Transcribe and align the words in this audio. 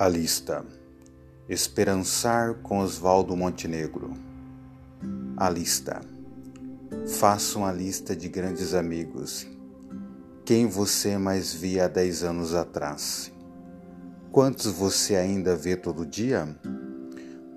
A 0.00 0.06
lista. 0.06 0.64
Esperançar 1.48 2.54
com 2.62 2.78
Oswaldo 2.78 3.36
Montenegro. 3.36 4.14
A 5.36 5.50
lista. 5.50 6.00
Faça 7.18 7.58
uma 7.58 7.72
lista 7.72 8.14
de 8.14 8.28
grandes 8.28 8.74
amigos. 8.74 9.44
Quem 10.44 10.68
você 10.68 11.18
mais 11.18 11.52
via 11.52 11.86
há 11.86 11.88
dez 11.88 12.22
anos 12.22 12.54
atrás? 12.54 13.32
Quantos 14.30 14.66
você 14.66 15.16
ainda 15.16 15.56
vê 15.56 15.74
todo 15.74 16.06
dia? 16.06 16.46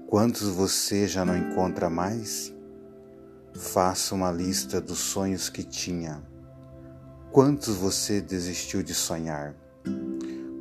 Quantos 0.07 0.47
você 0.47 1.07
já 1.07 1.23
não 1.23 1.37
encontra 1.37 1.91
mais? 1.91 2.51
Faça 3.53 4.15
uma 4.15 4.31
lista 4.31 4.81
dos 4.81 4.97
sonhos 4.97 5.47
que 5.47 5.63
tinha. 5.63 6.23
Quantos 7.31 7.75
você 7.75 8.19
desistiu 8.19 8.81
de 8.81 8.95
sonhar? 8.95 9.53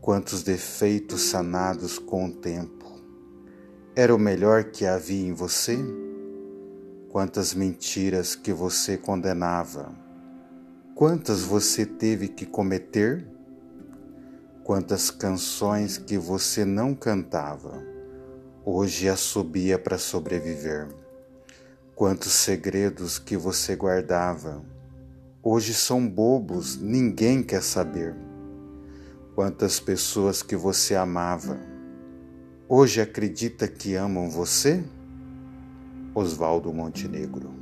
Quantos 0.00 0.42
defeitos 0.42 1.22
sanados 1.22 1.98
com 1.98 2.26
o 2.26 2.32
tempo. 2.32 2.86
Era 3.94 4.14
o 4.14 4.18
melhor 4.18 4.64
que 4.64 4.86
havia 4.86 5.26
em 5.26 5.32
você? 5.32 5.76
Quantas 7.10 7.52
mentiras 7.52 8.34
que 8.34 8.52
você 8.52 8.96
condenava? 8.96 9.92
Quantas 10.94 11.42
você 11.42 11.84
teve 11.84 12.28
que 12.28 12.46
cometer? 12.46 13.26
Quantas 14.62 15.10
canções 15.10 15.98
que 15.98 16.16
você 16.16 16.64
não 16.64 16.94
cantava, 16.94 17.82
hoje 18.64 19.08
assobia 19.08 19.78
para 19.78 19.98
sobreviver? 19.98 20.88
Quantos 21.94 22.32
segredos 22.32 23.18
que 23.18 23.36
você 23.36 23.74
guardava, 23.74 24.62
hoje 25.42 25.74
são 25.74 26.06
bobos, 26.06 26.76
ninguém 26.76 27.42
quer 27.42 27.62
saber 27.62 28.27
Quantas 29.38 29.78
pessoas 29.78 30.42
que 30.42 30.56
você 30.56 30.96
amava 30.96 31.60
hoje 32.68 33.00
acredita 33.00 33.68
que 33.68 33.94
amam 33.94 34.28
você? 34.28 34.82
Oswaldo 36.12 36.72
Montenegro 36.74 37.54